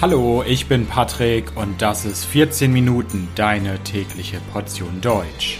Hallo, 0.00 0.44
ich 0.46 0.68
bin 0.68 0.86
Patrick 0.86 1.56
und 1.56 1.82
das 1.82 2.04
ist 2.04 2.24
14 2.24 2.72
Minuten 2.72 3.26
deine 3.34 3.82
tägliche 3.82 4.38
Portion 4.52 5.00
Deutsch. 5.00 5.58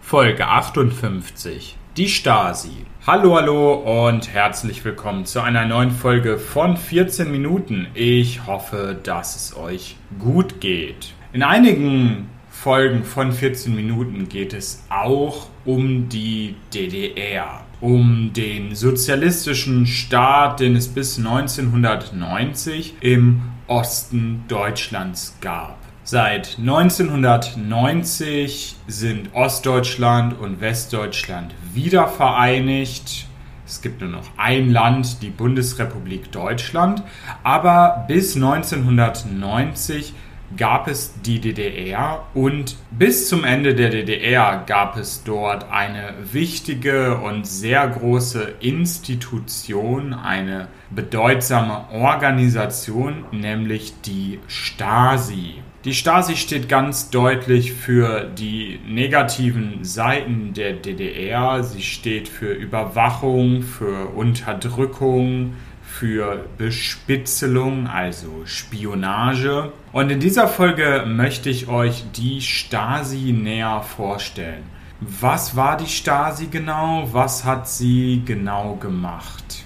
Folge 0.00 0.48
58 0.48 1.76
Die 1.98 2.08
Stasi. 2.08 2.86
Hallo, 3.06 3.36
hallo 3.36 4.06
und 4.06 4.32
herzlich 4.32 4.82
willkommen 4.82 5.26
zu 5.26 5.42
einer 5.42 5.66
neuen 5.66 5.90
Folge 5.90 6.38
von 6.38 6.78
14 6.78 7.30
Minuten. 7.30 7.88
Ich 7.92 8.46
hoffe, 8.46 8.98
dass 9.02 9.36
es 9.36 9.54
euch 9.58 9.96
gut 10.18 10.58
geht. 10.62 11.12
In 11.34 11.42
einigen 11.42 12.30
Folgen 12.54 13.04
von 13.04 13.32
14 13.32 13.74
Minuten 13.74 14.28
geht 14.30 14.54
es 14.54 14.84
auch 14.88 15.48
um 15.66 16.08
die 16.08 16.54
DDR, 16.72 17.60
um 17.82 18.32
den 18.32 18.74
sozialistischen 18.74 19.86
Staat, 19.86 20.60
den 20.60 20.74
es 20.76 20.88
bis 20.88 21.18
1990 21.18 22.94
im 23.00 23.42
Osten 23.66 24.44
Deutschlands 24.48 25.36
gab. 25.42 25.76
Seit 26.04 26.56
1990 26.58 28.76
sind 28.86 29.34
Ostdeutschland 29.34 30.38
und 30.38 30.62
Westdeutschland 30.62 31.54
wieder 31.74 32.08
vereinigt. 32.08 33.26
Es 33.66 33.82
gibt 33.82 34.00
nur 34.00 34.10
noch 34.10 34.30
ein 34.38 34.70
Land, 34.70 35.20
die 35.22 35.30
Bundesrepublik 35.30 36.32
Deutschland. 36.32 37.02
Aber 37.42 38.06
bis 38.08 38.36
1990 38.36 40.14
gab 40.56 40.88
es 40.88 41.14
die 41.22 41.40
DDR 41.40 42.24
und 42.34 42.76
bis 42.90 43.28
zum 43.28 43.44
Ende 43.44 43.74
der 43.74 43.90
DDR 43.90 44.64
gab 44.66 44.96
es 44.96 45.24
dort 45.24 45.70
eine 45.70 46.14
wichtige 46.32 47.16
und 47.18 47.46
sehr 47.46 47.86
große 47.88 48.54
Institution, 48.60 50.14
eine 50.14 50.68
bedeutsame 50.90 51.84
Organisation, 51.92 53.24
nämlich 53.32 54.00
die 54.02 54.40
Stasi. 54.46 55.54
Die 55.84 55.92
Stasi 55.92 56.36
steht 56.36 56.70
ganz 56.70 57.10
deutlich 57.10 57.74
für 57.74 58.24
die 58.24 58.80
negativen 58.88 59.84
Seiten 59.84 60.54
der 60.54 60.72
DDR. 60.72 61.62
Sie 61.62 61.82
steht 61.82 62.26
für 62.26 62.54
Überwachung, 62.54 63.60
für 63.60 64.06
Unterdrückung, 64.14 65.52
für 65.84 66.46
Bespitzelung, 66.58 67.86
also 67.86 68.42
Spionage. 68.46 69.72
Und 69.92 70.10
in 70.10 70.20
dieser 70.20 70.48
Folge 70.48 71.04
möchte 71.06 71.50
ich 71.50 71.68
euch 71.68 72.04
die 72.16 72.40
Stasi 72.40 73.32
näher 73.32 73.82
vorstellen. 73.82 74.64
Was 75.00 75.54
war 75.54 75.76
die 75.76 75.86
Stasi 75.86 76.46
genau? 76.46 77.08
Was 77.12 77.44
hat 77.44 77.68
sie 77.68 78.22
genau 78.24 78.76
gemacht? 78.76 79.64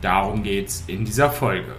Darum 0.00 0.42
geht's 0.42 0.84
in 0.86 1.04
dieser 1.04 1.30
Folge. 1.30 1.76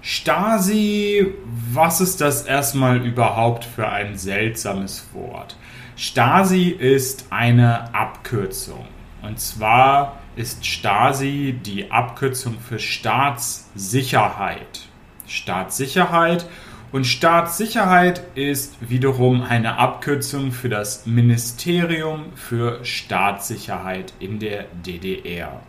Stasi, 0.00 1.32
was 1.72 2.00
ist 2.00 2.20
das 2.20 2.42
erstmal 2.42 3.04
überhaupt 3.06 3.64
für 3.64 3.88
ein 3.88 4.16
seltsames 4.16 5.06
Wort? 5.12 5.56
Stasi 5.96 6.70
ist 6.70 7.26
eine 7.30 7.94
Abkürzung. 7.94 8.84
Und 9.22 9.38
zwar 9.38 10.18
ist 10.34 10.66
Stasi 10.66 11.54
die 11.64 11.90
Abkürzung 11.90 12.58
für 12.58 12.78
Staatssicherheit. 12.78 14.88
Staatssicherheit 15.26 16.46
und 16.90 17.06
Staatssicherheit 17.06 18.22
ist 18.34 18.90
wiederum 18.90 19.42
eine 19.42 19.78
Abkürzung 19.78 20.50
für 20.52 20.68
das 20.68 21.06
Ministerium 21.06 22.26
für 22.34 22.84
Staatssicherheit 22.84 24.12
in 24.18 24.38
der 24.38 24.66
DDR. 24.84 25.62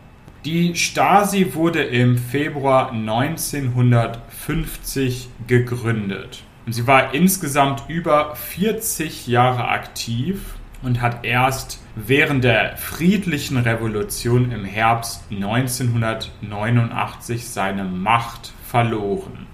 Die 0.43 0.75
Stasi 0.75 1.53
wurde 1.53 1.83
im 1.83 2.17
Februar 2.17 2.91
1950 2.91 5.29
gegründet. 5.47 6.43
Und 6.65 6.73
sie 6.73 6.85
war 6.87 7.13
insgesamt 7.13 7.83
über 7.87 8.35
40 8.35 9.27
Jahre 9.27 9.69
aktiv 9.69 10.55
und 10.83 11.01
hat 11.01 11.25
erst 11.25 11.79
während 11.95 12.43
der 12.43 12.77
friedlichen 12.77 13.57
Revolution 13.57 14.51
im 14.51 14.65
Herbst 14.65 15.23
1989 15.31 17.47
seine 17.47 17.83
Macht 17.83 18.53
verloren. 18.65 19.47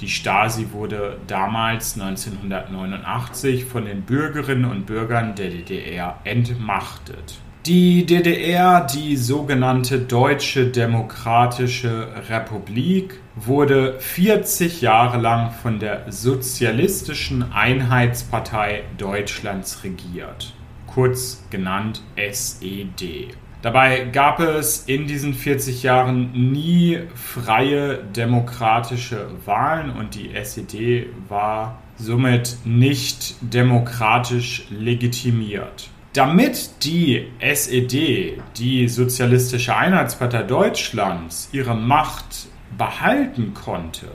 Die 0.00 0.08
Stasi 0.08 0.68
wurde 0.72 1.18
damals 1.26 1.98
1989 1.98 3.64
von 3.64 3.86
den 3.86 4.02
Bürgerinnen 4.02 4.66
und 4.66 4.84
Bürgern 4.86 5.34
der 5.34 5.48
DDR 5.48 6.20
entmachtet. 6.24 7.38
Die 7.66 8.06
DDR, 8.06 8.86
die 8.86 9.16
sogenannte 9.16 9.98
Deutsche 9.98 10.66
Demokratische 10.66 12.06
Republik, 12.28 13.18
wurde 13.34 13.98
40 13.98 14.82
Jahre 14.82 15.18
lang 15.18 15.50
von 15.50 15.80
der 15.80 16.12
Sozialistischen 16.12 17.52
Einheitspartei 17.52 18.84
Deutschlands 18.98 19.82
regiert, 19.82 20.54
kurz 20.96 21.44
genannt 21.50 22.00
SED. 22.16 23.28
Dabei 23.60 24.06
gab 24.06 24.40
es 24.40 24.84
in 24.86 25.06
diesen 25.06 25.34
40 25.34 25.82
Jahren 25.82 26.32
nie 26.32 27.00
freie 27.14 27.98
demokratische 27.98 29.28
Wahlen 29.44 29.90
und 29.90 30.14
die 30.14 30.34
SED 30.34 31.10
war 31.28 31.82
somit 31.98 32.56
nicht 32.64 33.34
demokratisch 33.42 34.68
legitimiert. 34.70 35.90
Damit 36.14 36.70
die 36.84 37.26
SED, 37.40 38.40
die 38.56 38.88
Sozialistische 38.88 39.76
Einheitspartei 39.76 40.44
Deutschlands, 40.44 41.50
ihre 41.52 41.74
Macht 41.76 42.46
behalten 42.78 43.52
konnte, 43.52 44.06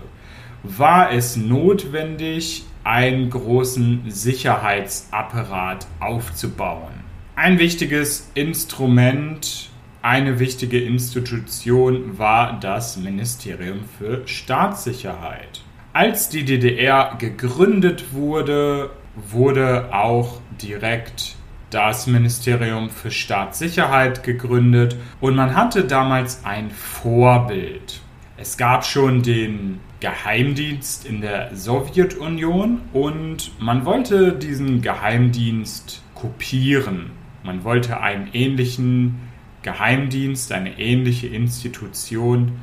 war 0.63 1.11
es 1.11 1.37
notwendig, 1.37 2.63
einen 2.83 3.29
großen 3.29 4.03
Sicherheitsapparat 4.09 5.87
aufzubauen. 5.99 6.93
Ein 7.35 7.59
wichtiges 7.59 8.29
Instrument, 8.33 9.69
eine 10.01 10.39
wichtige 10.39 10.79
Institution 10.79 12.17
war 12.17 12.59
das 12.59 12.97
Ministerium 12.97 13.81
für 13.97 14.27
Staatssicherheit. 14.27 15.61
Als 15.93 16.29
die 16.29 16.45
DDR 16.45 17.15
gegründet 17.17 18.13
wurde, 18.13 18.91
wurde 19.15 19.89
auch 19.93 20.39
direkt 20.61 21.35
das 21.69 22.07
Ministerium 22.07 22.89
für 22.89 23.11
Staatssicherheit 23.11 24.23
gegründet 24.23 24.95
und 25.19 25.35
man 25.35 25.55
hatte 25.55 25.85
damals 25.85 26.43
ein 26.45 26.69
Vorbild. 26.69 28.01
Es 28.37 28.57
gab 28.57 28.85
schon 28.85 29.21
den 29.21 29.79
Geheimdienst 29.99 31.05
in 31.05 31.21
der 31.21 31.55
Sowjetunion 31.55 32.81
und 32.93 33.51
man 33.59 33.85
wollte 33.85 34.33
diesen 34.33 34.81
Geheimdienst 34.81 36.01
kopieren. 36.15 37.11
Man 37.43 37.63
wollte 37.63 37.99
einen 37.99 38.29
ähnlichen 38.33 39.19
Geheimdienst, 39.61 40.51
eine 40.51 40.79
ähnliche 40.79 41.27
Institution 41.27 42.53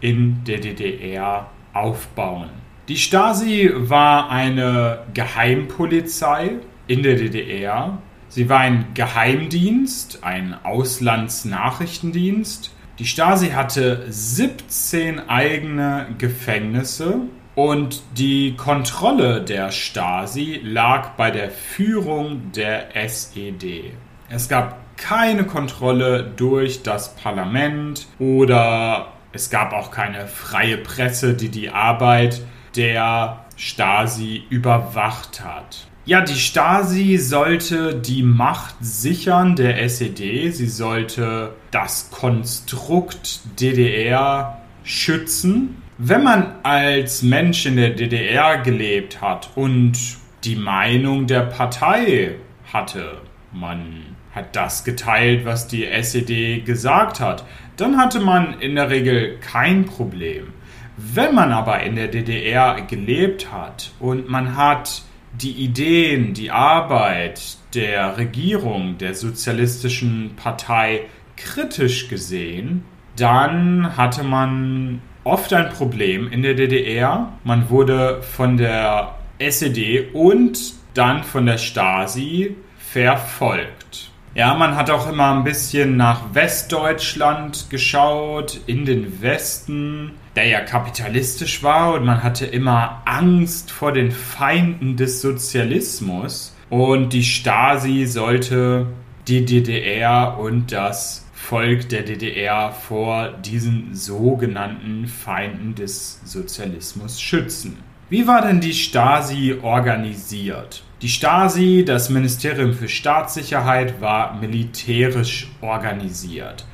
in 0.00 0.42
der 0.44 0.58
DDR 0.58 1.50
aufbauen. 1.72 2.48
Die 2.88 2.96
Stasi 2.96 3.70
war 3.74 4.30
eine 4.30 5.04
Geheimpolizei 5.14 6.56
in 6.88 7.04
der 7.04 7.14
DDR 7.14 7.98
Sie 8.30 8.48
war 8.48 8.60
ein 8.60 8.94
Geheimdienst, 8.94 10.22
ein 10.22 10.56
Auslandsnachrichtendienst. 10.62 12.72
Die 13.00 13.06
Stasi 13.06 13.52
hatte 13.52 14.04
17 14.10 15.30
eigene 15.30 16.08
Gefängnisse 16.18 17.20
und 17.54 18.02
die 18.18 18.56
Kontrolle 18.56 19.40
der 19.40 19.72
Stasi 19.72 20.60
lag 20.62 21.12
bei 21.12 21.30
der 21.30 21.50
Führung 21.50 22.52
der 22.52 22.94
SED. 22.94 23.94
Es 24.28 24.50
gab 24.50 24.98
keine 24.98 25.44
Kontrolle 25.44 26.30
durch 26.36 26.82
das 26.82 27.16
Parlament 27.16 28.06
oder 28.18 29.14
es 29.32 29.48
gab 29.48 29.72
auch 29.72 29.90
keine 29.90 30.26
freie 30.26 30.76
Presse, 30.76 31.32
die 31.32 31.48
die 31.48 31.70
Arbeit 31.70 32.42
der 32.76 33.46
Stasi 33.56 34.42
überwacht 34.50 35.42
hat. 35.42 35.89
Ja, 36.06 36.22
die 36.22 36.34
Stasi 36.34 37.18
sollte 37.18 37.94
die 37.94 38.22
Macht 38.22 38.74
sichern 38.80 39.54
der 39.54 39.82
SED. 39.82 40.50
Sie 40.50 40.66
sollte 40.66 41.54
das 41.70 42.10
Konstrukt 42.10 43.40
DDR 43.60 44.62
schützen. 44.82 45.82
Wenn 45.98 46.24
man 46.24 46.54
als 46.62 47.22
Mensch 47.22 47.66
in 47.66 47.76
der 47.76 47.90
DDR 47.90 48.58
gelebt 48.58 49.20
hat 49.20 49.50
und 49.54 49.98
die 50.44 50.56
Meinung 50.56 51.26
der 51.26 51.42
Partei 51.42 52.36
hatte, 52.72 53.18
man 53.52 54.16
hat 54.32 54.56
das 54.56 54.84
geteilt, 54.84 55.44
was 55.44 55.68
die 55.68 55.84
SED 55.84 56.64
gesagt 56.64 57.20
hat, 57.20 57.44
dann 57.76 57.98
hatte 57.98 58.20
man 58.20 58.58
in 58.60 58.76
der 58.76 58.88
Regel 58.88 59.38
kein 59.40 59.84
Problem. 59.84 60.54
Wenn 60.96 61.34
man 61.34 61.52
aber 61.52 61.82
in 61.82 61.96
der 61.96 62.08
DDR 62.08 62.80
gelebt 62.82 63.52
hat 63.52 63.90
und 64.00 64.28
man 64.30 64.56
hat 64.56 65.02
die 65.32 65.52
Ideen, 65.52 66.34
die 66.34 66.50
Arbeit 66.50 67.56
der 67.74 68.18
Regierung, 68.18 68.98
der 68.98 69.14
Sozialistischen 69.14 70.34
Partei 70.36 71.02
kritisch 71.36 72.08
gesehen, 72.08 72.84
dann 73.16 73.96
hatte 73.96 74.24
man 74.24 75.00
oft 75.24 75.52
ein 75.52 75.70
Problem 75.70 76.30
in 76.30 76.42
der 76.42 76.54
DDR. 76.54 77.32
Man 77.44 77.70
wurde 77.70 78.22
von 78.22 78.56
der 78.56 79.14
SED 79.38 80.10
und 80.12 80.74
dann 80.94 81.22
von 81.22 81.46
der 81.46 81.58
Stasi 81.58 82.56
verfolgt. 82.78 84.10
Ja, 84.34 84.54
man 84.54 84.76
hat 84.76 84.90
auch 84.90 85.10
immer 85.10 85.32
ein 85.32 85.44
bisschen 85.44 85.96
nach 85.96 86.34
Westdeutschland 86.34 87.68
geschaut, 87.68 88.60
in 88.66 88.84
den 88.84 89.20
Westen, 89.22 90.12
der 90.36 90.46
ja 90.46 90.60
kapitalistisch 90.60 91.62
war 91.62 91.94
und 91.94 92.04
man 92.04 92.22
hatte 92.22 92.46
immer 92.46 93.02
Angst 93.04 93.70
vor 93.70 93.92
den 93.92 94.12
Feinden 94.12 94.96
des 94.96 95.20
Sozialismus 95.20 96.54
und 96.68 97.12
die 97.12 97.24
Stasi 97.24 98.06
sollte 98.06 98.86
die 99.26 99.44
DDR 99.44 100.38
und 100.38 100.72
das 100.72 101.26
Volk 101.34 101.88
der 101.88 102.02
DDR 102.02 102.70
vor 102.70 103.32
diesen 103.32 103.94
sogenannten 103.94 105.06
Feinden 105.08 105.74
des 105.74 106.20
Sozialismus 106.24 107.20
schützen. 107.20 107.78
Wie 108.08 108.26
war 108.26 108.42
denn 108.42 108.60
die 108.60 108.74
Stasi 108.74 109.56
organisiert? 109.62 110.82
Die 111.02 111.08
Stasi, 111.08 111.84
das 111.86 112.10
Ministerium 112.10 112.74
für 112.74 112.88
Staatssicherheit, 112.88 114.00
war 114.00 114.34
militärisch 114.38 115.48
organisiert. 115.60 116.66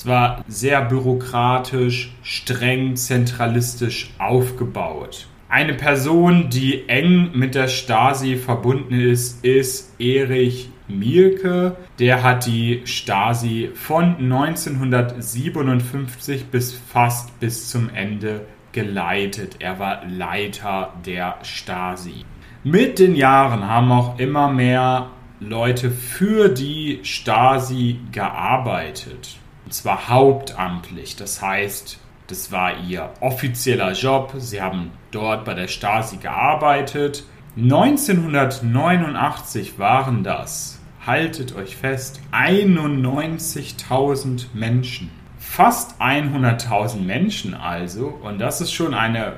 Es 0.00 0.06
war 0.06 0.42
sehr 0.48 0.80
bürokratisch, 0.80 2.14
streng 2.22 2.96
zentralistisch 2.96 4.14
aufgebaut. 4.16 5.26
Eine 5.50 5.74
Person, 5.74 6.48
die 6.48 6.88
eng 6.88 7.32
mit 7.34 7.54
der 7.54 7.68
Stasi 7.68 8.36
verbunden 8.36 8.98
ist, 8.98 9.44
ist 9.44 10.00
Erich 10.00 10.70
Mielke. 10.88 11.76
Der 11.98 12.22
hat 12.22 12.46
die 12.46 12.80
Stasi 12.86 13.72
von 13.74 14.16
1957 14.16 16.46
bis 16.46 16.72
fast 16.72 17.38
bis 17.38 17.68
zum 17.68 17.90
Ende 17.90 18.46
geleitet. 18.72 19.56
Er 19.58 19.78
war 19.78 20.06
Leiter 20.06 20.94
der 21.04 21.36
Stasi. 21.42 22.24
Mit 22.64 22.98
den 22.98 23.16
Jahren 23.16 23.68
haben 23.68 23.92
auch 23.92 24.18
immer 24.18 24.50
mehr 24.50 25.10
Leute 25.40 25.90
für 25.90 26.48
die 26.48 27.00
Stasi 27.02 27.98
gearbeitet. 28.12 29.36
Und 29.70 29.74
zwar 29.74 30.08
hauptamtlich. 30.08 31.14
Das 31.14 31.40
heißt, 31.40 32.00
das 32.26 32.50
war 32.50 32.80
ihr 32.80 33.10
offizieller 33.20 33.92
Job. 33.92 34.32
Sie 34.36 34.60
haben 34.60 34.90
dort 35.12 35.44
bei 35.44 35.54
der 35.54 35.68
Stasi 35.68 36.16
gearbeitet. 36.16 37.22
1989 37.56 39.78
waren 39.78 40.24
das, 40.24 40.80
haltet 41.06 41.54
euch 41.54 41.76
fest, 41.76 42.20
91.000 42.32 44.46
Menschen. 44.54 45.12
Fast 45.38 46.00
100.000 46.00 47.02
Menschen 47.02 47.54
also. 47.54 48.08
Und 48.08 48.40
das 48.40 48.60
ist 48.60 48.72
schon 48.72 48.92
eine 48.92 49.34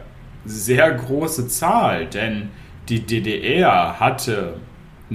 sehr 0.47 0.93
große 0.93 1.49
Zahl, 1.49 2.07
denn 2.07 2.49
die 2.89 3.05
DDR 3.05 4.01
hatte 4.01 4.55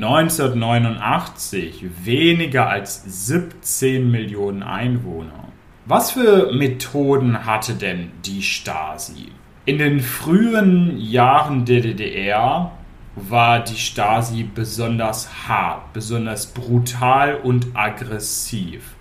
1989 0.04 1.86
weniger 2.04 2.70
als 2.70 3.04
17 3.06 4.12
Millionen 4.12 4.62
Einwohner. 4.62 5.48
Was 5.86 6.12
für 6.12 6.52
Methoden 6.54 7.46
hatte 7.46 7.74
denn 7.74 8.12
die 8.24 8.44
Stasi? 8.44 9.32
In 9.66 9.80
den 9.80 10.02
frühen 10.02 11.00
Jahren 11.00 11.66
der 11.66 11.82
DDR 11.82 12.72
war 13.16 13.64
die 13.64 13.76
Stasi 13.76 14.44
besonders 14.44 15.48
hart, 15.48 15.94
besonders 15.94 16.46
brutal 16.46 17.36
und 17.36 17.68
aggressiv. 17.74 18.96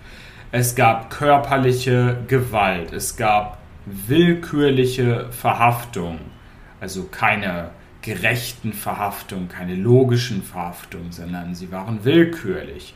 Es 0.51 0.75
gab 0.75 1.11
körperliche 1.11 2.17
Gewalt, 2.27 2.91
es 2.91 3.15
gab 3.15 3.59
willkürliche 3.85 5.27
Verhaftung, 5.29 6.19
also 6.81 7.03
keine 7.03 7.69
gerechten 8.07 8.71
Verhaftungen, 8.71 9.49
keine 9.49 9.75
logischen 9.75 10.41
Verhaftungen, 10.41 11.11
sondern 11.11 11.55
sie 11.55 11.73
waren 11.73 12.05
willkürlich. 12.05 12.93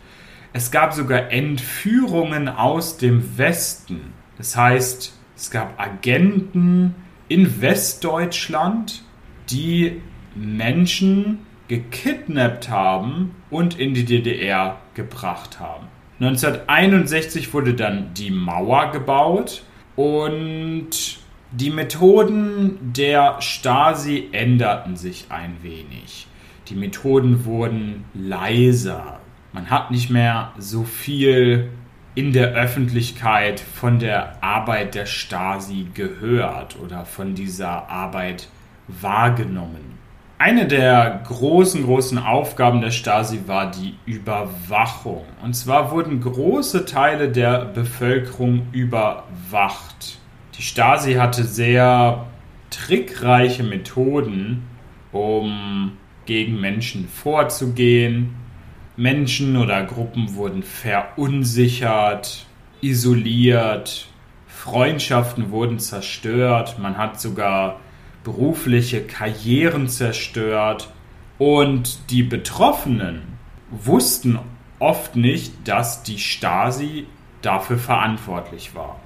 Es 0.54 0.72
gab 0.72 0.94
sogar 0.94 1.34
Entführungen 1.34 2.48
aus 2.48 2.98
dem 2.98 3.38
Westen. 3.38 4.14
Das 4.38 4.56
heißt, 4.56 5.14
es 5.36 5.52
gab 5.52 5.78
Agenten 5.78 6.96
in 7.28 7.62
Westdeutschland, 7.62 9.04
die 9.50 10.02
Menschen 10.34 11.40
gekidnappt 11.68 12.70
haben 12.70 13.36
und 13.50 13.78
in 13.78 13.94
die 13.94 14.06
DDR 14.06 14.80
gebracht 14.94 15.60
haben. 15.60 15.88
1961 16.22 17.54
wurde 17.54 17.74
dann 17.74 18.14
die 18.14 18.32
Mauer 18.32 18.92
gebaut 18.92 19.64
und 19.98 21.21
die 21.52 21.70
Methoden 21.70 22.94
der 22.94 23.42
Stasi 23.42 24.30
änderten 24.32 24.96
sich 24.96 25.26
ein 25.30 25.58
wenig. 25.62 26.28
Die 26.70 26.76
Methoden 26.76 27.44
wurden 27.44 28.06
leiser. 28.14 29.20
Man 29.52 29.70
hat 29.70 29.92
nicht 29.92 30.10
mehr 30.10 30.54
so 30.58 30.84
viel 30.86 31.70
in 32.16 32.32
der 32.32 32.54
Öffentlichkeit 32.54 33.60
von 33.60 34.00
der 34.00 34.42
Arbeit 34.42 34.96
der 34.96 35.06
Stasi 35.06 35.88
gehört 35.94 36.80
oder 36.80 37.04
von 37.04 37.36
dieser 37.36 37.90
Arbeit 37.90 38.48
wahrgenommen. 38.88 40.00
Eine 40.38 40.68
der 40.68 41.22
großen, 41.26 41.84
großen 41.84 42.18
Aufgaben 42.18 42.80
der 42.82 42.92
Stasi 42.92 43.42
war 43.46 43.70
die 43.70 43.96
Überwachung. 44.06 45.26
Und 45.44 45.54
zwar 45.54 45.92
wurden 45.92 46.22
große 46.22 46.86
Teile 46.86 47.30
der 47.30 47.66
Bevölkerung 47.66 48.68
überwacht. 48.72 50.21
Die 50.62 50.68
Stasi 50.68 51.16
hatte 51.16 51.44
sehr 51.44 52.28
trickreiche 52.70 53.64
Methoden, 53.64 54.62
um 55.12 55.94
gegen 56.28 56.62
Menschen 56.62 57.08
vorzugehen. 57.08 58.36
Menschen 58.96 59.58
oder 59.58 59.84
Gruppen 59.84 60.36
wurden 60.36 60.62
verunsichert, 60.62 62.46
isoliert, 62.80 64.08
Freundschaften 64.46 65.50
wurden 65.50 65.80
zerstört, 65.80 66.78
man 66.78 66.96
hat 66.96 67.20
sogar 67.20 67.80
berufliche 68.24 69.02
Karrieren 69.02 69.90
zerstört 69.90 70.94
und 71.40 72.12
die 72.12 72.22
Betroffenen 72.22 73.24
wussten 73.72 74.38
oft 74.78 75.16
nicht, 75.16 75.68
dass 75.68 76.04
die 76.04 76.20
Stasi 76.20 77.08
dafür 77.42 77.80
verantwortlich 77.80 78.76
war. 78.76 79.00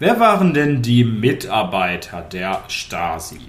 Wer 0.00 0.18
waren 0.18 0.54
denn 0.54 0.80
die 0.80 1.04
Mitarbeiter 1.04 2.22
der 2.22 2.64
Stasi? 2.68 3.42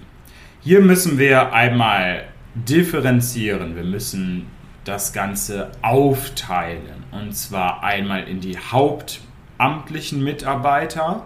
Hier 0.60 0.82
müssen 0.82 1.18
wir 1.18 1.54
einmal 1.54 2.26
differenzieren. 2.56 3.78
Wir 3.78 3.86
müssen 3.86 4.48
das 4.84 5.14
Ganze 5.14 5.72
aufteilen. 5.82 7.06
Und 7.12 7.38
zwar 7.38 7.86
einmal 7.86 8.28
in 8.28 8.42
die 8.42 8.58
hauptamtlichen 8.58 10.22
Mitarbeiter 10.22 11.26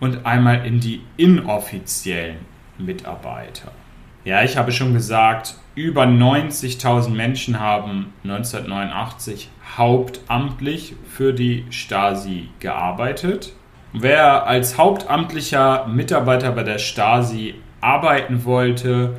und 0.00 0.24
einmal 0.24 0.64
in 0.64 0.80
die 0.80 1.02
inoffiziellen 1.18 2.38
Mitarbeiter. 2.78 3.72
Ja, 4.24 4.42
ich 4.42 4.56
habe 4.56 4.72
schon 4.72 4.94
gesagt, 4.94 5.56
über 5.74 6.04
90.000 6.04 7.10
Menschen 7.10 7.60
haben 7.60 8.14
1989 8.24 9.50
hauptamtlich 9.76 10.94
für 11.10 11.34
die 11.34 11.66
Stasi 11.68 12.48
gearbeitet. 12.58 13.52
Wer 13.94 14.46
als 14.46 14.78
hauptamtlicher 14.78 15.86
Mitarbeiter 15.86 16.52
bei 16.52 16.62
der 16.62 16.78
Stasi 16.78 17.54
arbeiten 17.82 18.46
wollte, 18.46 19.16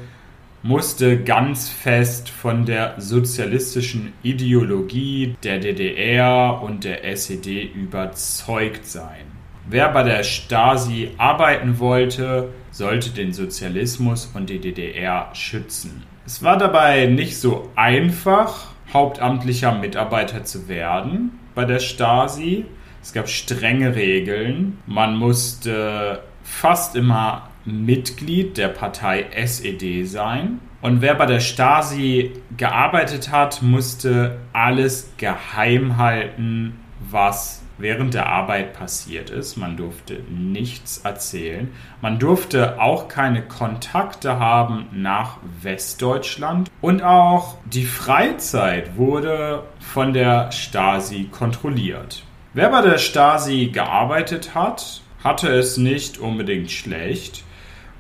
musste 0.63 1.21
ganz 1.21 1.69
fest 1.69 2.29
von 2.29 2.65
der 2.65 2.95
sozialistischen 2.97 4.13
Ideologie 4.23 5.35
der 5.43 5.59
DDR 5.59 6.59
und 6.63 6.85
der 6.85 7.05
SED 7.05 7.71
überzeugt 7.75 8.87
sein. 8.87 9.25
Wer 9.69 9.89
bei 9.89 10.03
der 10.03 10.23
Stasi 10.23 11.11
arbeiten 11.17 11.77
wollte, 11.79 12.49
sollte 12.71 13.11
den 13.11 13.31
Sozialismus 13.31 14.31
und 14.33 14.49
die 14.49 14.59
DDR 14.59 15.29
schützen. 15.33 16.03
Es 16.25 16.41
war 16.41 16.57
dabei 16.57 17.05
nicht 17.05 17.37
so 17.37 17.69
einfach, 17.75 18.73
hauptamtlicher 18.91 19.73
Mitarbeiter 19.75 20.43
zu 20.43 20.67
werden 20.67 21.37
bei 21.53 21.65
der 21.65 21.79
Stasi. 21.79 22.65
Es 23.03 23.11
gab 23.11 23.27
strenge 23.27 23.95
Regeln. 23.95 24.79
Man 24.87 25.17
musste 25.17 26.23
fast 26.41 26.95
immer 26.95 27.49
Mitglied 27.65 28.57
der 28.57 28.69
Partei 28.69 29.25
SED 29.35 30.05
sein. 30.05 30.59
Und 30.81 31.01
wer 31.01 31.13
bei 31.13 31.25
der 31.25 31.41
Stasi 31.41 32.31
gearbeitet 32.55 33.29
hat, 33.29 33.61
musste 33.61 34.39
alles 34.53 35.11
geheim 35.17 35.97
halten, 35.97 36.79
was 37.11 37.61
während 37.77 38.13
der 38.13 38.27
Arbeit 38.27 38.71
passiert 38.71 39.29
ist. 39.29 39.57
Man 39.57 39.75
durfte 39.75 40.21
nichts 40.29 40.99
erzählen. 40.99 41.71
Man 42.01 42.19
durfte 42.19 42.79
auch 42.79 43.09
keine 43.09 43.41
Kontakte 43.41 44.39
haben 44.39 44.87
nach 44.93 45.39
Westdeutschland. 45.61 46.71
Und 46.79 47.03
auch 47.03 47.57
die 47.65 47.85
Freizeit 47.85 48.95
wurde 48.95 49.63
von 49.79 50.13
der 50.13 50.53
Stasi 50.53 51.25
kontrolliert. 51.29 52.23
Wer 52.55 52.69
bei 52.69 52.81
der 52.81 52.99
Stasi 52.99 53.71
gearbeitet 53.73 54.53
hat, 54.53 55.01
hatte 55.23 55.49
es 55.49 55.77
nicht 55.77 56.19
unbedingt 56.19 56.69
schlecht. 56.69 57.43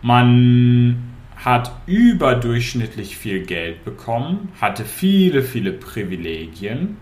Man 0.03 1.15
hat 1.35 1.71
überdurchschnittlich 1.87 3.17
viel 3.17 3.47
Geld 3.47 3.83
bekommen, 3.83 4.49
hatte 4.61 4.85
viele, 4.85 5.41
viele 5.41 5.71
Privilegien, 5.71 6.97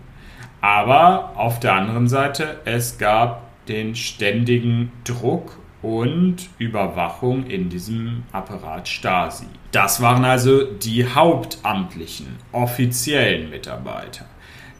aber 0.62 1.32
auf 1.36 1.60
der 1.60 1.74
anderen 1.74 2.08
Seite, 2.08 2.60
es 2.64 2.96
gab 2.96 3.66
den 3.66 3.96
ständigen 3.96 4.90
Druck 5.04 5.58
und 5.82 6.48
Überwachung 6.56 7.44
in 7.46 7.68
diesem 7.68 8.22
Apparat 8.32 8.88
Stasi. 8.88 9.46
Das 9.72 10.00
waren 10.00 10.24
also 10.24 10.64
die 10.64 11.06
hauptamtlichen, 11.06 12.28
offiziellen 12.52 13.50
Mitarbeiter. 13.50 14.24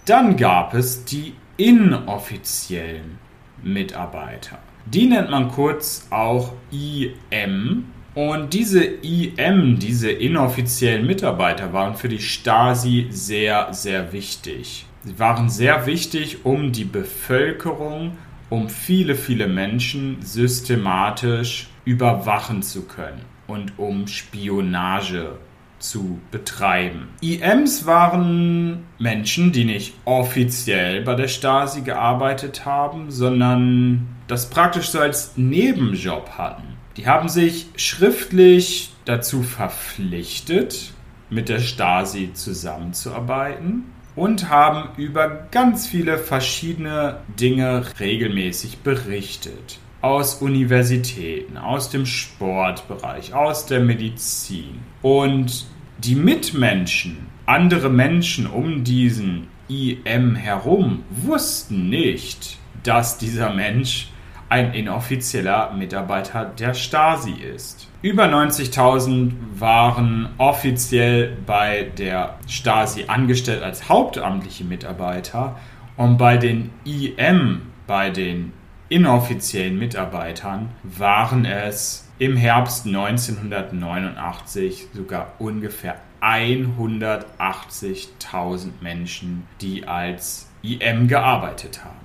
Dann 0.06 0.36
gab 0.36 0.74
es 0.74 1.04
die 1.04 1.34
inoffiziellen 1.56 3.18
Mitarbeiter. 3.62 4.58
Die 4.86 5.06
nennt 5.06 5.30
man 5.30 5.50
kurz 5.50 6.06
auch 6.10 6.52
IM. 6.70 7.84
Und 8.14 8.52
diese 8.52 8.84
IM, 8.84 9.78
diese 9.78 10.10
inoffiziellen 10.10 11.06
Mitarbeiter, 11.06 11.72
waren 11.72 11.94
für 11.94 12.08
die 12.08 12.20
Stasi 12.20 13.06
sehr, 13.10 13.72
sehr 13.72 14.12
wichtig. 14.12 14.86
Sie 15.04 15.18
waren 15.18 15.48
sehr 15.48 15.86
wichtig, 15.86 16.44
um 16.44 16.72
die 16.72 16.84
Bevölkerung, 16.84 18.18
um 18.50 18.68
viele, 18.68 19.14
viele 19.14 19.48
Menschen 19.48 20.18
systematisch 20.20 21.68
überwachen 21.84 22.62
zu 22.62 22.82
können 22.82 23.22
und 23.46 23.78
um 23.78 24.06
Spionage 24.06 25.38
zu 25.82 26.20
betreiben. 26.30 27.08
IMs 27.20 27.86
waren 27.86 28.84
Menschen, 28.98 29.52
die 29.52 29.64
nicht 29.64 29.94
offiziell 30.04 31.02
bei 31.02 31.14
der 31.14 31.28
Stasi 31.28 31.82
gearbeitet 31.82 32.64
haben, 32.64 33.10
sondern 33.10 34.06
das 34.28 34.48
praktisch 34.48 34.88
so 34.88 35.00
als 35.00 35.32
Nebenjob 35.36 36.30
hatten. 36.38 36.76
Die 36.96 37.06
haben 37.06 37.28
sich 37.28 37.66
schriftlich 37.76 38.92
dazu 39.04 39.42
verpflichtet, 39.42 40.92
mit 41.30 41.48
der 41.48 41.60
Stasi 41.60 42.32
zusammenzuarbeiten 42.34 43.84
und 44.14 44.50
haben 44.50 44.90
über 44.98 45.28
ganz 45.50 45.86
viele 45.86 46.18
verschiedene 46.18 47.20
Dinge 47.40 47.84
regelmäßig 47.98 48.78
berichtet. 48.78 49.78
Aus 50.02 50.34
Universitäten, 50.42 51.56
aus 51.56 51.90
dem 51.90 52.06
Sportbereich, 52.06 53.34
aus 53.34 53.66
der 53.66 53.80
Medizin. 53.80 54.80
Und 55.00 55.66
die 56.04 56.14
Mitmenschen, 56.16 57.28
andere 57.46 57.88
Menschen 57.88 58.46
um 58.46 58.82
diesen 58.82 59.46
IM 59.68 60.34
herum, 60.34 61.04
wussten 61.10 61.88
nicht, 61.88 62.58
dass 62.82 63.18
dieser 63.18 63.54
Mensch 63.54 64.08
ein 64.48 64.74
inoffizieller 64.74 65.72
Mitarbeiter 65.72 66.44
der 66.44 66.74
Stasi 66.74 67.32
ist. 67.32 67.88
Über 68.02 68.24
90.000 68.24 69.30
waren 69.56 70.28
offiziell 70.38 71.36
bei 71.46 71.90
der 71.96 72.34
Stasi 72.48 73.04
angestellt 73.06 73.62
als 73.62 73.88
hauptamtliche 73.88 74.64
Mitarbeiter 74.64 75.56
und 75.96 76.18
bei 76.18 76.36
den 76.36 76.70
IM, 76.84 77.62
bei 77.86 78.10
den 78.10 78.52
inoffiziellen 78.92 79.78
Mitarbeitern, 79.78 80.68
waren 80.82 81.46
es 81.46 82.06
im 82.18 82.36
Herbst 82.36 82.86
1989 82.86 84.88
sogar 84.92 85.32
ungefähr 85.38 85.96
180.000 86.20 88.72
Menschen, 88.82 89.46
die 89.60 89.88
als 89.88 90.50
IM 90.62 91.08
gearbeitet 91.08 91.82
haben. 91.84 91.96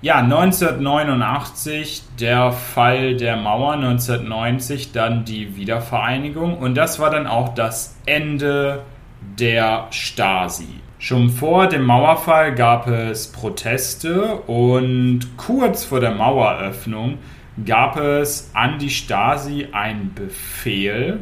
Ja, 0.00 0.18
1989 0.18 2.04
der 2.20 2.52
Fall 2.52 3.16
der 3.16 3.36
Mauer, 3.36 3.72
1990 3.72 4.92
dann 4.92 5.24
die 5.24 5.56
Wiedervereinigung 5.56 6.56
und 6.56 6.76
das 6.76 7.00
war 7.00 7.10
dann 7.10 7.26
auch 7.26 7.52
das 7.54 7.96
Ende 8.06 8.84
der 9.20 9.88
Stasi. 9.90 10.78
Schon 11.00 11.30
vor 11.30 11.68
dem 11.68 11.84
Mauerfall 11.84 12.56
gab 12.56 12.88
es 12.88 13.28
Proteste 13.28 14.34
und 14.48 15.20
kurz 15.36 15.84
vor 15.84 16.00
der 16.00 16.10
Maueröffnung 16.10 17.18
gab 17.64 17.96
es 17.96 18.50
an 18.52 18.80
die 18.80 18.90
Stasi 18.90 19.68
einen 19.70 20.12
Befehl 20.12 21.20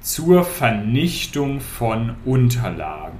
zur 0.00 0.44
Vernichtung 0.44 1.60
von 1.60 2.16
Unterlagen. 2.24 3.18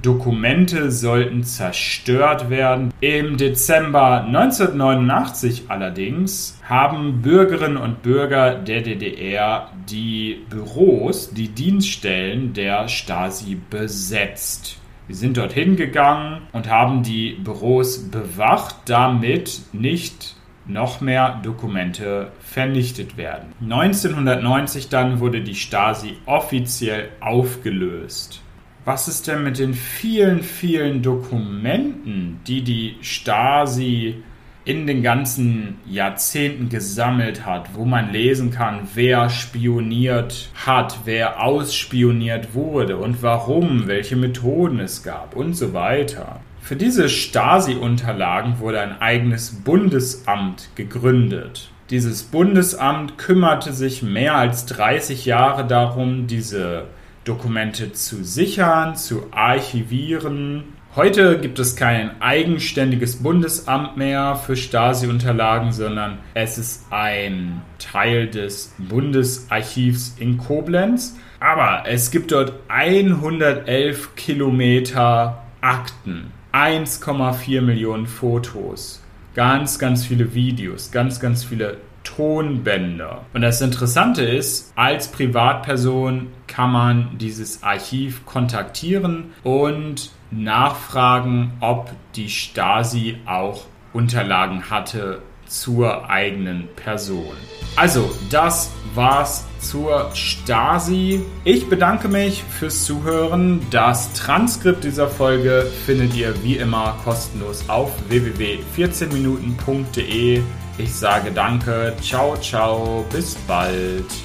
Dokumente 0.00 0.90
sollten 0.90 1.44
zerstört 1.44 2.48
werden. 2.48 2.92
Im 3.00 3.36
Dezember 3.36 4.24
1989 4.24 5.64
allerdings 5.68 6.58
haben 6.66 7.20
Bürgerinnen 7.20 7.76
und 7.76 8.02
Bürger 8.02 8.54
der 8.54 8.80
DDR 8.80 9.70
die 9.90 10.42
Büros, 10.48 11.34
die 11.34 11.48
Dienststellen 11.48 12.54
der 12.54 12.88
Stasi 12.88 13.58
besetzt. 13.68 14.78
Wir 15.06 15.16
sind 15.16 15.36
dorthin 15.36 15.76
gegangen 15.76 16.42
und 16.52 16.70
haben 16.70 17.02
die 17.02 17.32
Büros 17.32 18.10
bewacht, 18.10 18.76
damit 18.86 19.60
nicht 19.72 20.34
noch 20.66 21.02
mehr 21.02 21.40
Dokumente 21.42 22.32
vernichtet 22.40 23.18
werden. 23.18 23.52
1990 23.60 24.88
dann 24.88 25.20
wurde 25.20 25.42
die 25.42 25.54
Stasi 25.54 26.16
offiziell 26.24 27.10
aufgelöst. 27.20 28.40
Was 28.86 29.08
ist 29.08 29.28
denn 29.28 29.42
mit 29.42 29.58
den 29.58 29.74
vielen, 29.74 30.42
vielen 30.42 31.02
Dokumenten, 31.02 32.40
die 32.46 32.62
die 32.62 32.96
Stasi 33.02 34.22
in 34.64 34.86
den 34.86 35.02
ganzen 35.02 35.76
Jahrzehnten 35.86 36.68
gesammelt 36.70 37.44
hat, 37.44 37.74
wo 37.74 37.84
man 37.84 38.12
lesen 38.12 38.50
kann, 38.50 38.88
wer 38.94 39.28
spioniert 39.28 40.50
hat, 40.66 41.00
wer 41.04 41.42
ausspioniert 41.42 42.54
wurde 42.54 42.96
und 42.96 43.22
warum, 43.22 43.86
welche 43.86 44.16
Methoden 44.16 44.80
es 44.80 45.02
gab 45.02 45.36
und 45.36 45.54
so 45.54 45.74
weiter. 45.74 46.40
Für 46.60 46.76
diese 46.76 47.10
Stasi-Unterlagen 47.10 48.58
wurde 48.58 48.80
ein 48.80 49.00
eigenes 49.02 49.50
Bundesamt 49.50 50.70
gegründet. 50.74 51.70
Dieses 51.90 52.22
Bundesamt 52.22 53.18
kümmerte 53.18 53.74
sich 53.74 54.02
mehr 54.02 54.36
als 54.36 54.64
30 54.64 55.26
Jahre 55.26 55.66
darum, 55.66 56.26
diese 56.26 56.86
Dokumente 57.24 57.92
zu 57.92 58.24
sichern, 58.24 58.96
zu 58.96 59.26
archivieren. 59.30 60.64
Heute 60.96 61.40
gibt 61.40 61.58
es 61.58 61.74
kein 61.74 62.22
eigenständiges 62.22 63.16
Bundesamt 63.16 63.96
mehr 63.96 64.36
für 64.36 64.54
Stasi-Unterlagen, 64.54 65.72
sondern 65.72 66.18
es 66.34 66.56
ist 66.56 66.84
ein 66.90 67.62
Teil 67.80 68.28
des 68.28 68.72
Bundesarchivs 68.78 70.14
in 70.20 70.38
Koblenz. 70.38 71.16
Aber 71.40 71.82
es 71.88 72.12
gibt 72.12 72.30
dort 72.30 72.52
111 72.68 74.14
Kilometer 74.14 75.42
Akten, 75.60 76.30
1,4 76.52 77.60
Millionen 77.60 78.06
Fotos, 78.06 79.02
ganz, 79.34 79.80
ganz 79.80 80.06
viele 80.06 80.32
Videos, 80.32 80.92
ganz, 80.92 81.18
ganz 81.18 81.42
viele 81.42 81.78
Tonbänder. 82.04 83.22
Und 83.32 83.42
das 83.42 83.60
Interessante 83.60 84.22
ist, 84.22 84.72
als 84.76 85.08
Privatperson 85.08 86.28
kann 86.46 86.70
man 86.70 87.18
dieses 87.18 87.64
Archiv 87.64 88.24
kontaktieren 88.26 89.32
und 89.42 90.12
nachfragen, 90.30 91.52
ob 91.60 91.90
die 92.14 92.28
Stasi 92.28 93.18
auch 93.26 93.64
Unterlagen 93.92 94.70
hatte 94.70 95.22
zur 95.46 96.08
eigenen 96.10 96.68
Person. 96.74 97.36
Also, 97.76 98.10
das 98.30 98.70
war's 98.94 99.44
zur 99.58 100.10
Stasi. 100.14 101.20
Ich 101.44 101.68
bedanke 101.68 102.08
mich 102.08 102.42
fürs 102.44 102.84
Zuhören. 102.84 103.60
Das 103.70 104.12
Transkript 104.12 104.84
dieser 104.84 105.08
Folge 105.08 105.66
findet 105.86 106.14
ihr 106.14 106.40
wie 106.42 106.56
immer 106.56 106.96
kostenlos 107.04 107.68
auf 107.68 107.92
www.14minuten.de. 108.08 110.42
Ich 110.78 110.92
sage 110.92 111.30
danke, 111.32 111.94
ciao, 112.00 112.36
ciao, 112.36 113.04
bis 113.10 113.34
bald. 113.46 114.23